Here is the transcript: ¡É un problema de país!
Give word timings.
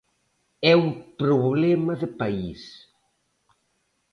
¡É 0.71 0.73
un 0.85 0.89
problema 1.21 1.93
de 2.01 2.07
país! 2.19 2.61